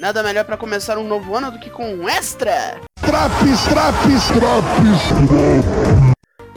Nada 0.00 0.22
melhor 0.22 0.46
para 0.46 0.56
começar 0.56 0.96
um 0.96 1.06
novo 1.06 1.36
ano 1.36 1.50
do 1.50 1.58
que 1.58 1.68
com 1.68 1.94
um 1.94 2.08
extra! 2.08 2.80
Traps, 3.02 3.64
traps, 3.68 4.28
traps! 4.28 6.00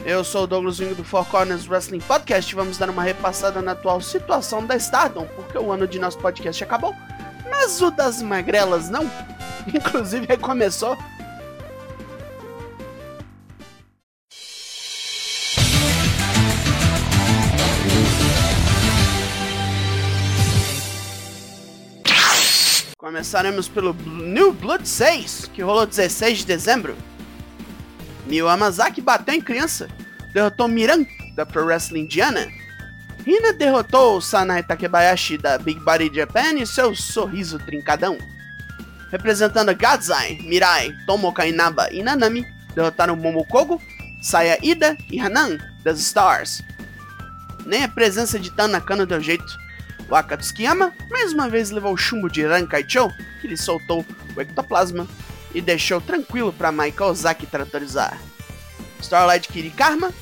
Eu 0.02 0.24
sou 0.24 0.44
o 0.44 0.46
Douglas 0.46 0.80
Wing 0.80 0.94
do 0.94 1.04
Four 1.04 1.26
Corners 1.26 1.68
Wrestling 1.68 2.00
Podcast 2.00 2.50
e 2.50 2.54
vamos 2.56 2.78
dar 2.78 2.88
uma 2.88 3.02
repassada 3.02 3.60
na 3.60 3.72
atual 3.72 4.00
situação 4.00 4.64
da 4.64 4.76
Stardom, 4.76 5.26
porque 5.36 5.58
o 5.58 5.70
ano 5.70 5.86
de 5.86 5.98
nosso 5.98 6.18
podcast 6.20 6.64
acabou, 6.64 6.96
mas 7.50 7.82
o 7.82 7.90
das 7.90 8.22
magrelas 8.22 8.88
não. 8.88 9.10
Inclusive 9.68 10.24
recomeçou 10.26 10.96
Começaremos 23.04 23.68
pelo 23.68 23.92
New 23.92 24.54
Blood 24.54 24.88
6, 24.88 25.50
que 25.52 25.60
rolou 25.60 25.84
16 25.84 26.38
de 26.38 26.46
dezembro. 26.46 26.96
Mio 28.24 28.48
Amazaki 28.48 29.02
bateu 29.02 29.34
em 29.34 29.42
criança, 29.42 29.90
derrotou 30.32 30.66
Miran, 30.68 31.04
da 31.36 31.44
Pro 31.44 31.66
Wrestling 31.66 32.04
Indiana. 32.04 32.48
Hina 33.26 33.52
derrotou 33.52 34.22
Sanai 34.22 34.62
Takebayashi, 34.62 35.36
da 35.36 35.58
Big 35.58 35.78
Body 35.80 36.10
Japan, 36.14 36.54
e 36.54 36.66
seu 36.66 36.96
sorriso 36.96 37.58
trincadão. 37.58 38.16
Representando 39.10 39.76
Gadzai, 39.76 40.38
Mirai, 40.40 40.90
Tomoka 41.04 41.46
Inaba 41.46 41.92
e 41.92 42.02
Nanami, 42.02 42.42
derrotaram 42.74 43.16
Momokogo, 43.16 43.82
Saya 44.22 44.58
Ida 44.62 44.96
e 45.10 45.20
Hanan, 45.20 45.58
das 45.84 46.00
Stars. 46.00 46.62
Nem 47.66 47.84
a 47.84 47.88
presença 47.88 48.38
de 48.38 48.50
Tanakano 48.50 49.04
deu 49.04 49.20
jeito. 49.20 49.62
O 50.08 50.14
Akatsukiyama 50.14 50.92
mais 51.10 51.32
uma 51.32 51.48
vez 51.48 51.70
levou 51.70 51.92
o 51.92 51.96
chumbo 51.96 52.28
de 52.28 52.44
Rankaicho, 52.46 53.08
que 53.40 53.48
lhe 53.48 53.56
soltou 53.56 54.04
o 54.36 54.40
ectoplasma 54.40 55.06
e 55.54 55.60
deixou 55.60 56.00
tranquilo 56.00 56.52
para 56.52 56.72
Michael 56.72 57.10
Ozaki 57.10 57.46
tratorizar. 57.46 58.18
Starlight 59.00 59.48
Kid 59.48 59.68
e 59.68 59.70
Karma, 59.70 60.12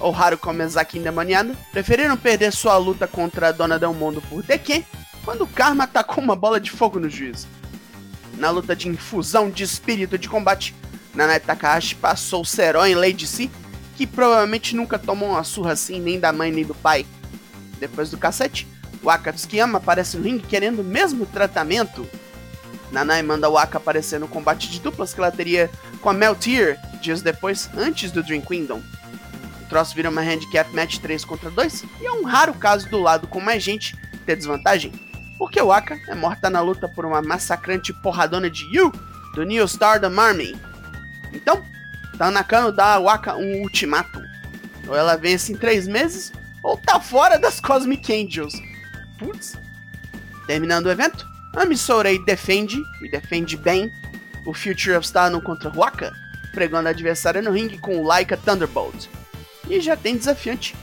ou 0.00 0.14
Haruko 0.14 0.52
Mezaki 0.52 0.98
endemoniado, 0.98 1.56
preferiram 1.72 2.16
perder 2.16 2.52
sua 2.52 2.76
luta 2.76 3.06
contra 3.06 3.48
a 3.48 3.52
Dona 3.52 3.78
Del 3.78 3.92
Mundo 3.92 4.22
por 4.22 4.42
DQ, 4.42 4.84
quando 5.24 5.46
Karma 5.46 5.84
atacou 5.84 6.22
uma 6.22 6.36
bola 6.36 6.60
de 6.60 6.70
fogo 6.70 6.98
no 6.98 7.10
juiz. 7.10 7.46
Na 8.34 8.50
luta 8.50 8.74
de 8.74 8.88
infusão 8.88 9.50
de 9.50 9.64
espírito 9.64 10.16
de 10.16 10.28
combate, 10.28 10.74
Nanai 11.14 11.40
Takahashi 11.40 11.96
passou 11.96 12.42
o 12.42 12.46
Seró 12.46 12.86
em 12.86 12.94
Lady 12.94 13.26
C, 13.26 13.50
que 13.96 14.06
provavelmente 14.06 14.76
nunca 14.76 14.98
tomou 14.98 15.30
uma 15.30 15.42
surra 15.42 15.72
assim 15.72 16.00
nem 16.00 16.20
da 16.20 16.32
mãe 16.32 16.52
nem 16.52 16.64
do 16.64 16.74
pai. 16.74 17.04
Depois 17.80 18.10
do 18.10 18.16
cacete, 18.16 18.66
o 19.02 19.10
Akatsuki-yama 19.10 19.78
aparece 19.78 20.16
no 20.16 20.24
ringue 20.24 20.46
querendo 20.46 20.80
o 20.80 20.84
mesmo 20.84 21.26
tratamento. 21.26 22.06
Nanai 22.90 23.22
manda 23.22 23.48
o 23.48 23.58
Aka 23.58 23.78
aparecer 23.78 24.18
no 24.18 24.28
combate 24.28 24.70
de 24.70 24.80
duplas 24.80 25.12
que 25.12 25.20
ela 25.20 25.30
teria 25.30 25.70
com 26.00 26.08
a 26.08 26.12
Meltier 26.12 26.80
dias 27.00 27.22
depois, 27.22 27.68
antes 27.76 28.10
do 28.10 28.22
Dream 28.22 28.40
Kingdom. 28.40 28.82
O 29.62 29.68
troço 29.68 29.94
vira 29.94 30.10
uma 30.10 30.22
handicap 30.22 30.74
match 30.74 30.98
3 30.98 31.24
contra 31.24 31.50
2 31.50 31.84
e 32.00 32.06
é 32.06 32.12
um 32.12 32.24
raro 32.24 32.54
caso 32.54 32.88
do 32.88 32.98
lado 32.98 33.26
com 33.26 33.40
mais 33.40 33.62
gente 33.62 33.94
ter 34.24 34.36
desvantagem, 34.36 34.92
porque 35.38 35.60
o 35.60 35.70
Aka 35.70 35.98
é 36.08 36.14
morta 36.14 36.48
na 36.48 36.60
luta 36.60 36.88
por 36.88 37.04
uma 37.04 37.20
massacrante 37.20 37.92
porradona 37.92 38.50
de 38.50 38.64
Yu 38.74 38.90
do 39.34 39.42
New 39.44 39.64
Stardom 39.66 40.18
Army. 40.18 40.56
Então, 41.32 41.62
Tanakano 42.16 42.72
dá 42.72 42.94
ao 42.94 43.08
Aka 43.08 43.36
um 43.36 43.62
ultimato. 43.62 44.20
Ou 44.88 44.96
ela 44.96 45.16
vence 45.16 45.52
em 45.52 45.56
3 45.56 45.86
meses, 45.86 46.32
ou 46.62 46.76
tá 46.78 46.98
fora 46.98 47.38
das 47.38 47.60
Cosmic 47.60 48.10
Angels. 48.10 48.54
Putz. 49.18 49.56
Terminando 50.46 50.86
o 50.86 50.90
evento, 50.90 51.26
a 51.54 51.64
Misourei 51.64 52.24
defende, 52.24 52.80
e 53.02 53.10
defende 53.10 53.56
bem, 53.56 53.90
o 54.46 54.54
Future 54.54 54.96
of 54.96 55.04
Stardom 55.04 55.40
contra 55.40 55.70
Waka, 55.70 56.12
pregando 56.52 56.88
a 56.88 56.90
adversária 56.90 57.42
no 57.42 57.50
ringue 57.50 57.78
com 57.78 57.98
o 57.98 58.06
Laika 58.06 58.36
Thunderbolt. 58.36 59.06
E 59.68 59.80
já 59.80 59.96
tem 59.96 60.16
desafiante, 60.16 60.74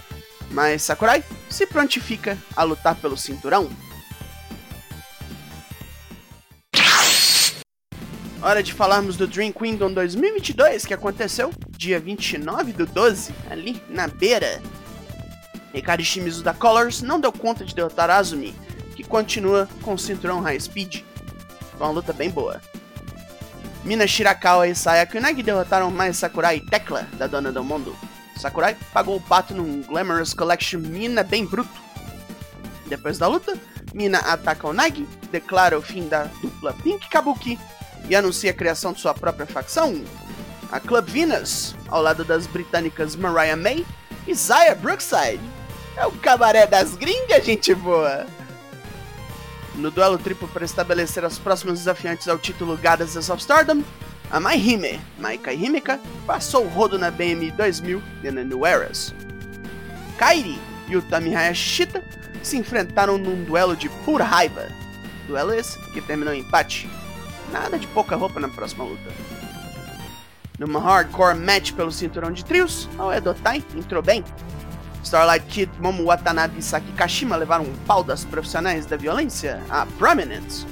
mas 0.51 0.84
Sakurai 0.84 1.24
se 1.50 1.66
prontifica 1.66 2.38
a 2.56 2.63
lutar 2.63 2.95
pelo 2.95 3.18
cinturão. 3.18 3.69
Hora 8.41 8.62
de 8.62 8.72
falarmos 8.74 9.18
do 9.18 9.25
Dream 9.25 9.51
Kingdom 9.51 9.91
2022 9.91 10.85
que 10.85 10.94
aconteceu 10.94 11.51
dia 11.72 12.00
29 12.00 12.74
do 12.74 12.85
12, 12.85 13.34
ali 13.50 13.81
na 13.90 14.07
beira 14.07 14.62
Hikari 15.75 16.06
Shimizu 16.06 16.41
da 16.41 16.53
Colors 16.53 17.02
não 17.02 17.19
deu 17.19 17.31
conta 17.31 17.66
de 17.66 17.75
derrotar 17.75 18.09
Azumi, 18.09 18.56
que 18.96 19.03
continua 19.03 19.68
com 19.81 19.94
o 19.94 20.00
cinturão 20.00 20.40
High 20.40 20.59
Speed. 20.59 21.02
Foi 21.78 21.88
uma 21.88 21.94
luta 21.94 22.13
bem 22.13 22.30
boa. 22.30 22.62
Mina 23.84 24.08
Shirakawa 24.08 24.68
e 24.68 24.74
Sayaka 24.74 25.18
Unagi 25.18 25.44
derrotaram 25.44 25.91
mais 25.91 26.18
Sakurai 26.18 26.58
e 26.58 26.66
Tekla, 26.66 27.08
da 27.18 27.28
Dona 27.28 27.52
do 27.52 27.63
Mundo. 27.63 27.96
Sakurai 28.38 28.75
pagou 28.94 29.18
o 29.18 29.22
pato 29.22 29.53
num 29.53 29.81
Glamorous 29.81 30.34
Collection 30.34 30.80
Mina 30.80 31.24
bem 31.24 31.46
bruto. 31.46 31.84
Depois 32.88 33.18
da 33.18 33.28
luta, 33.28 33.57
Mina 33.94 34.19
ataca 34.19 34.68
Unagi, 34.68 35.06
declara 35.30 35.78
o 35.78 35.81
fim 35.81 36.07
da 36.07 36.24
dupla 36.42 36.74
Pink 36.74 37.09
Kabuki 37.09 37.59
e 38.09 38.16
anuncia 38.16 38.52
a 38.52 38.53
criação 38.53 38.94
de 38.94 39.02
sua 39.02 39.13
própria 39.13 39.46
facção, 39.46 40.03
a 40.72 40.80
Club 40.80 41.07
Venus, 41.07 41.75
ao 41.90 42.02
lado 42.02 42.24
das 42.24 42.47
britânicas 42.47 43.16
Mariah 43.16 43.56
May 43.56 43.86
e 44.28 44.34
Zaya 44.34 44.74
Brookside. 44.74 45.54
É 45.97 46.06
o 46.06 46.11
cabaré 46.11 46.67
das 46.67 46.95
gringas, 46.95 47.45
gente 47.45 47.73
boa! 47.73 48.25
No 49.75 49.89
duelo 49.89 50.17
triplo 50.17 50.47
para 50.47 50.66
estabelecer 50.66 51.23
as 51.23 51.39
próximas 51.39 51.79
desafiantes 51.79 52.28
ao 52.28 52.38
título 52.38 52.78
Goddesses 52.78 53.29
of 53.29 53.41
Stardom, 53.41 53.81
a 54.29 54.39
Mai 54.39 54.57
Hime, 54.57 55.00
Maika 55.17 55.53
Himeka, 55.53 56.00
passou 56.25 56.66
o 56.66 56.69
rodo 56.69 56.97
na 56.97 57.11
BM 57.11 57.51
2000 57.51 58.01
de 58.22 58.31
New 58.31 58.66
Eras. 58.66 59.13
Kairi 60.17 60.59
e 60.88 60.97
o 60.97 61.03
Hayashi 61.11 61.69
Shita 61.69 62.03
se 62.44 62.57
enfrentaram 62.57 63.17
num 63.17 63.44
duelo 63.44 63.75
de 63.75 63.89
pura 63.89 64.23
raiva. 64.23 64.67
Duelo 65.27 65.53
esse 65.53 65.79
que 65.91 66.01
terminou 66.01 66.33
em 66.33 66.41
empate. 66.41 66.89
Nada 67.51 67.77
de 67.77 67.88
pouca 67.88 68.16
roupa 68.16 68.39
na 68.39 68.50
próxima 68.50 68.83
luta. 68.83 69.12
Numa 70.59 70.79
hardcore 70.79 71.38
match 71.38 71.73
pelo 71.73 71.91
cinturão 71.91 72.31
de 72.31 72.45
trios, 72.45 72.88
a 72.97 73.17
Edotai 73.17 73.63
entrou 73.75 74.01
bem, 74.01 74.23
Starlight 75.05 75.45
Kid, 75.47 75.69
Momo 75.79 76.03
Watanabe 76.05 76.57
e 76.57 76.63
Saki 76.63 76.91
Kashima 76.93 77.35
levaram 77.35 77.63
um 77.63 77.75
pau 77.85 78.03
das 78.03 78.25
profissionais 78.25 78.88
da 78.88 78.97
violência, 78.97 79.61
a 79.69 79.85
Prominence. 79.99 80.66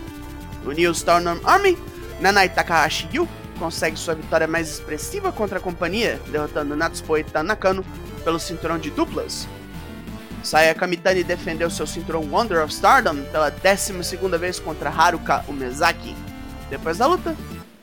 O 0.66 0.72
New 0.72 0.92
Stardom 0.92 1.40
Army, 1.44 1.78
Nanai 2.20 2.50
Takahashi 2.50 3.08
Yu 3.14 3.28
consegue 3.60 3.96
sua 3.96 4.16
vitória 4.16 4.48
mais 4.48 4.68
expressiva 4.68 5.32
contra 5.32 5.60
a 5.60 5.62
companhia, 5.62 6.20
derrotando 6.30 6.76
Natsupo 6.76 7.16
e 7.16 7.24
Tanakano 7.24 7.86
pelo 8.24 8.40
cinturão 8.40 8.80
de 8.80 8.90
duplas. 8.90 9.48
Saya 10.42 10.74
Kamitani 10.74 11.24
defendeu 11.24 11.70
seu 11.70 11.86
cinturão 11.86 12.22
Wonder 12.22 12.64
of 12.64 12.74
Stardom 12.74 13.22
pela 13.32 13.52
12 13.52 13.94
vez 14.40 14.60
contra 14.60 14.90
Haruka 14.90 15.46
Umezaki. 15.48 16.16
Depois 16.72 16.98
da 16.98 17.06
luta, 17.06 17.36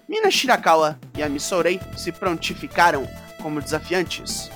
Mina 0.09 0.31
Shirakawa 0.33 0.99
e 1.16 1.22
a 1.22 1.28
Misourei 1.28 1.81
se 1.97 2.10
prontificaram 2.10 3.09
como 3.41 3.62
desafiantes 3.62 4.50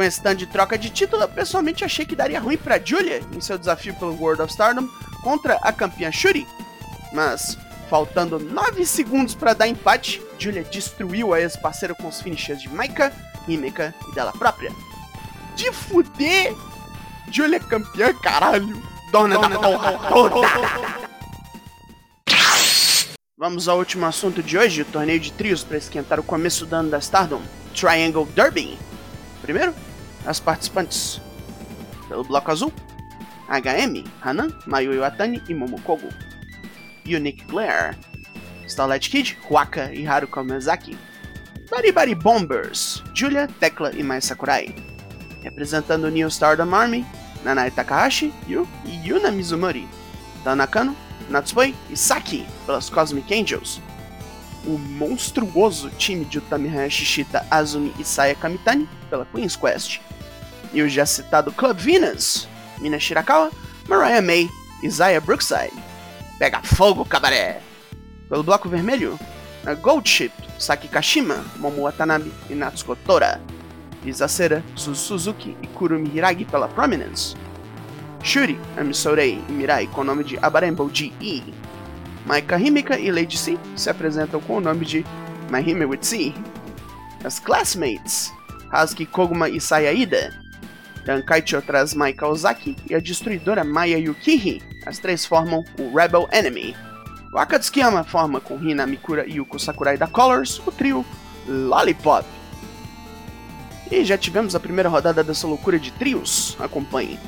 com 0.00 0.04
esse 0.04 0.22
tanto 0.22 0.38
de 0.38 0.46
troca 0.46 0.78
de 0.78 0.88
título, 0.88 1.24
eu 1.24 1.28
pessoalmente 1.28 1.84
achei 1.84 2.06
que 2.06 2.16
daria 2.16 2.40
ruim 2.40 2.56
para 2.56 2.82
Julia 2.82 3.22
em 3.36 3.38
seu 3.38 3.58
desafio 3.58 3.94
pelo 3.96 4.18
World 4.18 4.40
of 4.40 4.50
Stardom 4.50 4.88
contra 5.22 5.56
a 5.56 5.70
campeã 5.70 6.10
Shuri. 6.10 6.48
Mas, 7.12 7.58
faltando 7.90 8.38
9 8.38 8.86
segundos 8.86 9.34
para 9.34 9.52
dar 9.52 9.68
empate, 9.68 10.22
Julia 10.38 10.64
destruiu 10.64 11.34
a 11.34 11.40
ex-parceira 11.42 11.94
com 11.94 12.08
os 12.08 12.22
finishes 12.22 12.62
de 12.62 12.70
Maika, 12.70 13.12
Himeka 13.46 13.94
e 14.08 14.14
dela 14.14 14.32
própria. 14.32 14.72
De 15.54 15.70
fuder! 15.70 16.54
Julia 17.30 17.58
é 17.58 17.60
campeã, 17.60 18.14
caralho! 18.22 18.82
Dona, 19.12 19.36
Dona! 19.36 19.58
Vamos 23.36 23.68
ao 23.68 23.76
último 23.76 24.06
assunto 24.06 24.42
de 24.42 24.56
hoje, 24.56 24.80
o 24.80 24.86
torneio 24.86 25.20
de 25.20 25.30
trios 25.30 25.62
para 25.62 25.76
esquentar 25.76 26.18
o 26.18 26.22
começo 26.22 26.64
do 26.64 26.74
ano 26.74 26.88
da 26.88 26.98
Stardom, 27.00 27.42
Triangle 27.74 28.24
Derby. 28.34 28.78
Primeiro, 29.42 29.74
as 30.26 30.40
participantes. 30.40 31.20
Pelo 32.08 32.24
bloco 32.24 32.50
azul, 32.50 32.72
HM, 33.48 34.04
Hanan, 34.20 34.52
Mayu 34.66 34.92
Iwatani 34.92 35.42
e 35.48 35.54
Momokogo. 35.54 36.08
Unique 37.06 37.44
Glare, 37.46 37.96
Starlight 38.66 39.08
Kid, 39.08 39.36
Waka 39.50 39.92
e 39.92 40.04
Miyazaki. 40.44 40.96
Bari 41.92 42.14
Bombers, 42.14 43.02
Julia, 43.14 43.48
Tekla 43.60 43.92
e 43.92 44.02
Mai 44.02 44.20
Sakurai. 44.20 44.74
Representando 45.42 46.06
o 46.06 46.10
New 46.10 46.28
Stardom 46.28 46.74
Army, 46.74 47.06
Nanai 47.44 47.70
Takahashi, 47.70 48.32
Yu 48.48 48.68
e 48.84 49.08
Yuna 49.08 49.30
Mizumori. 49.30 49.88
Tanakano, 50.44 50.94
Natsupoi 51.28 51.74
e 51.90 51.96
Saki 51.96 52.44
pelas 52.66 52.90
Cosmic 52.90 53.30
Angels 53.32 53.80
o 54.66 54.78
monstruoso 54.78 55.90
time 55.90 56.24
de 56.24 56.38
Utami 56.38 56.68
Shishita, 56.90 57.46
Azumi 57.50 57.92
e 57.98 58.04
Saya 58.04 58.34
Kamitani 58.34 58.88
pela 59.08 59.24
Queen's 59.26 59.56
Quest, 59.56 60.00
e 60.72 60.82
o 60.82 60.88
já 60.88 61.06
citado 61.06 61.52
Club 61.52 61.78
Venus, 61.78 62.48
Mina 62.78 62.98
Shirakawa, 62.98 63.50
Mariah 63.88 64.22
May 64.22 64.48
e 64.82 64.90
Zaya 64.90 65.20
Brookside. 65.20 65.72
Pega 66.38 66.62
fogo, 66.62 67.04
cabaré! 67.04 67.60
Pelo 68.28 68.42
bloco 68.42 68.68
vermelho, 68.68 69.18
a 69.66 69.74
Gold 69.74 70.08
Ship, 70.08 70.32
Saki 70.58 70.88
Kashima, 70.88 71.44
Momo 71.56 71.82
Watanabe 71.82 72.32
e 72.48 72.54
Natsuko 72.54 72.96
Tora. 72.96 73.40
Isasera, 74.04 74.62
Suzuki 74.74 75.56
e 75.60 75.66
Kurumi 75.66 76.08
Hiragi 76.08 76.44
pela 76.44 76.68
Prominence. 76.68 77.36
Shuri, 78.22 78.58
Amisorei 78.76 79.42
e 79.48 79.52
Mirai 79.52 79.86
com 79.86 80.00
o 80.00 80.04
nome 80.04 80.24
de 80.24 80.38
Abarembo 80.40 80.88
G.E. 80.92 81.42
Maika 82.26 82.58
Himika 82.58 82.98
e 82.98 83.10
Lady 83.10 83.36
C 83.36 83.58
se 83.76 83.90
apresentam 83.90 84.40
com 84.40 84.56
o 84.56 84.60
nome 84.60 84.84
de 84.84 85.04
Mahime 85.50 85.84
with 85.84 86.02
C. 86.02 86.34
As 87.24 87.38
Classmates, 87.38 88.32
Hazuki 88.70 89.04
Koguma 89.04 89.48
e 89.48 89.60
Sayaida. 89.60 90.39
Dankaicho 91.04 91.60
traz 91.62 91.94
Maika 91.94 92.26
Ozaki 92.26 92.76
e 92.88 92.94
a 92.94 93.00
destruidora 93.00 93.64
Maya 93.64 93.98
Yukihi. 93.98 94.62
As 94.86 94.98
três 94.98 95.24
formam 95.24 95.64
o 95.78 95.96
Rebel 95.96 96.28
Enemy. 96.32 96.76
O 97.32 97.38
Akatsukiyama 97.38 98.04
forma 98.04 98.40
com 98.40 98.62
Hina 98.62 98.86
Mikura 98.86 99.26
e 99.26 99.36
Yuko 99.36 99.58
Sakurai 99.58 99.96
da 99.96 100.06
Colors 100.06 100.60
o 100.66 100.72
trio 100.72 101.04
Lollipop. 101.46 102.26
E 103.90 104.04
já 104.04 104.16
tivemos 104.18 104.54
a 104.54 104.60
primeira 104.60 104.88
rodada 104.88 105.22
dessa 105.22 105.46
loucura 105.46 105.78
de 105.78 105.90
trios. 105.92 106.56
Acompanhe. 106.60 107.18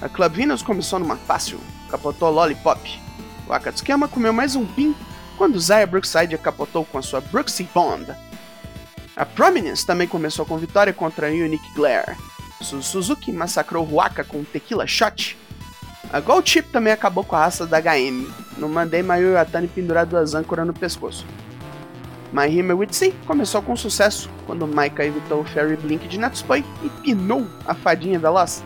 A 0.00 0.08
Club 0.08 0.34
Venus 0.34 0.62
começou 0.62 0.98
numa 0.98 1.16
fácil, 1.16 1.58
capotou 1.90 2.30
Lollipop. 2.30 3.00
O 3.46 3.52
Akatsukiyama 3.52 4.08
comeu 4.08 4.32
mais 4.32 4.54
um 4.54 4.66
pin 4.66 4.94
quando 5.36 5.58
Zaya 5.60 5.86
Brookside 5.86 6.36
capotou 6.38 6.84
com 6.84 6.98
a 6.98 7.02
sua 7.02 7.20
Brooksy 7.20 7.68
Bomb. 7.74 8.08
A 9.16 9.24
Prominence 9.24 9.86
também 9.86 10.06
começou 10.06 10.44
com 10.44 10.58
vitória 10.58 10.92
contra 10.92 11.28
a 11.28 11.30
Unique 11.30 11.74
Glare. 11.74 12.16
Suzuki 12.64 13.32
massacrou 13.32 13.88
Huaka 13.88 14.24
com 14.24 14.44
Tequila 14.44 14.86
Shot. 14.86 15.36
A 16.12 16.20
Gold 16.20 16.48
Chip 16.48 16.70
também 16.70 16.92
acabou 16.92 17.22
com 17.22 17.36
a 17.36 17.40
raça 17.40 17.66
da 17.66 17.80
HM. 17.80 18.26
Não 18.56 18.68
mandei 18.68 19.02
Mayu 19.02 19.32
Yatani 19.32 19.68
pendurar 19.68 20.06
duas 20.06 20.34
âncoras 20.34 20.66
no 20.66 20.72
pescoço. 20.72 21.26
My 22.32 22.46
Hime 22.46 22.72
Witsi 22.72 23.12
começou 23.26 23.62
com 23.62 23.74
sucesso 23.74 24.28
quando 24.46 24.66
Maika 24.66 25.04
evitou 25.04 25.40
o 25.40 25.44
Fairy 25.44 25.76
Blink 25.76 26.06
de 26.08 26.18
Natsupai 26.18 26.64
e 26.82 26.88
pinou 27.02 27.46
a 27.66 27.74
fadinha 27.74 28.20
Lost. 28.28 28.62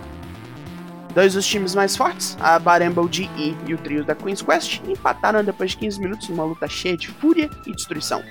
Dois 1.15 1.35
dos 1.35 1.47
times 1.47 1.75
mais 1.75 1.95
fortes, 1.95 2.37
a 2.41 2.59
Barembo 2.59 3.07
GE 3.13 3.29
e 3.67 3.75
o 3.75 3.79
trio 3.79 4.03
da 4.03 4.15
Queen's 4.15 4.41
Quest, 4.41 4.81
empataram 4.89 5.45
depois 5.45 5.73
de 5.73 5.77
15 5.77 6.01
minutos 6.01 6.29
numa 6.29 6.45
luta 6.45 6.67
cheia 6.67 6.97
de 6.97 7.09
fúria 7.09 7.51
e 7.67 7.73
destruição. 7.73 8.23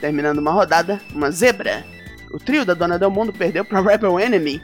Terminando 0.00 0.38
uma 0.38 0.50
rodada, 0.50 1.00
uma 1.14 1.30
zebra. 1.30 1.84
O 2.30 2.38
trio 2.38 2.64
da 2.64 2.74
Dona 2.74 2.98
Del 2.98 3.10
Mundo 3.10 3.32
perdeu 3.32 3.64
para 3.64 3.80
Rebel 3.80 4.20
Enemy, 4.20 4.62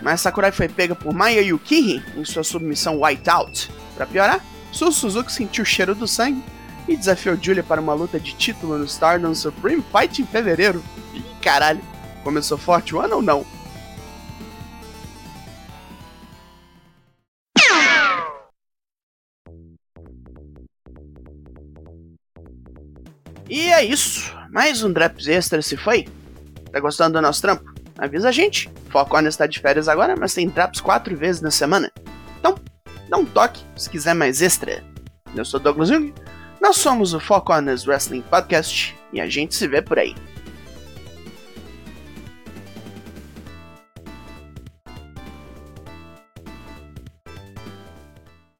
mas 0.00 0.20
Sakurai 0.20 0.52
foi 0.52 0.68
pega 0.68 0.94
por 0.94 1.12
Maya 1.12 1.42
Yukihi 1.42 2.02
em 2.16 2.24
sua 2.24 2.42
submissão 2.42 3.00
Whiteout. 3.00 3.70
Para 3.94 4.06
piorar, 4.06 4.44
Su 4.72 4.90
Suzuki 4.90 5.32
sentiu 5.32 5.62
o 5.62 5.66
cheiro 5.66 5.94
do 5.94 6.08
sangue 6.08 6.42
e 6.88 6.96
desafiou 6.96 7.38
Julia 7.40 7.62
para 7.62 7.80
uma 7.80 7.94
luta 7.94 8.18
de 8.18 8.34
título 8.34 8.78
no 8.78 8.84
Stardom 8.84 9.34
Supreme 9.34 9.84
Fight 9.92 10.20
em 10.20 10.26
fevereiro. 10.26 10.82
Ih, 11.14 11.22
caralho, 11.40 11.80
começou 12.22 12.58
forte 12.58 12.94
o 12.94 13.00
ano 13.00 13.16
ou 13.16 13.22
não? 13.22 13.46
E 23.48 23.68
é 23.70 23.84
isso. 23.84 24.34
Mais 24.50 24.82
um 24.82 24.92
Drops 24.92 25.28
Extra 25.28 25.62
se 25.62 25.76
foi. 25.76 26.06
Tá 26.74 26.80
gostando 26.80 27.12
do 27.12 27.22
nosso 27.22 27.40
trampo? 27.40 27.72
Avisa 27.96 28.30
a 28.30 28.32
gente. 28.32 28.68
Foco 28.90 29.16
está 29.20 29.46
de 29.46 29.60
férias 29.60 29.88
agora, 29.88 30.16
mas 30.18 30.34
tem 30.34 30.48
Drops 30.48 30.80
quatro 30.80 31.16
vezes 31.16 31.40
na 31.40 31.52
semana. 31.52 31.88
Então, 32.40 32.56
dá 33.08 33.16
um 33.16 33.24
toque 33.24 33.62
se 33.76 33.88
quiser 33.88 34.12
mais 34.12 34.42
extra. 34.42 34.82
Eu 35.36 35.44
sou 35.44 35.60
Douglas 35.60 35.90
Jung. 35.90 36.12
Nós 36.60 36.74
somos 36.78 37.14
o 37.14 37.20
Foco 37.20 37.52
Honest 37.52 37.88
Wrestling 37.88 38.22
Podcast 38.22 38.92
e 39.12 39.20
a 39.20 39.28
gente 39.28 39.54
se 39.54 39.68
vê 39.68 39.80
por 39.80 40.00
aí. 40.00 40.16